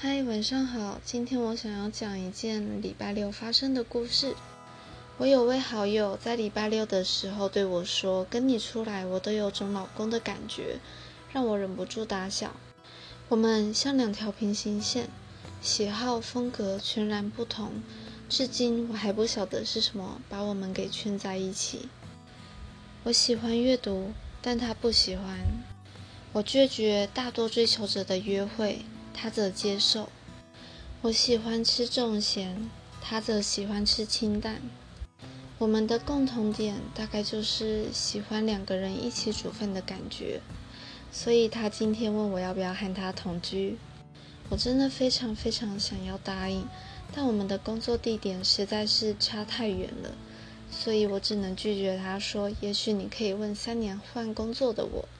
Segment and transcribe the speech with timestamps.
[0.00, 1.00] 嗨，晚上好。
[1.04, 4.32] 今天我想要讲一件礼拜六发生的故事。
[5.16, 10.78] 我有位好友在礼拜六的时候对我说：“跟你出来，我都有种老公的感觉，
[11.32, 12.54] 让我忍不住打笑。
[13.28, 15.08] 我们像两条平行线，
[15.60, 17.82] 喜好风格全然不同。
[18.28, 21.88] 至今我还不晓得是什么把我们给圈在一起。
[23.02, 25.40] 我喜欢阅读，但他不喜欢。
[26.32, 28.82] 我拒绝大多追求者的约会。”
[29.12, 30.08] 他则接受。
[31.02, 32.68] 我喜欢吃重咸，
[33.00, 34.60] 他则喜欢吃清淡。
[35.58, 40.40] 我们的共同点大概就是喜欢两个人一起煮饭的感觉。
[41.10, 43.78] 所以他今天问我要不要和他同居。
[44.50, 46.66] 我真的非常非常想要答应，
[47.14, 50.10] 但我们的工作地点实在是差太远了，
[50.70, 55.08] 所以我只能拒绝他说：“也许你可以问三年换工作的我。”